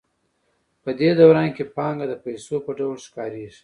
[0.83, 3.59] په دې دوران کې پانګه د پیسو په ډول ښکارېږي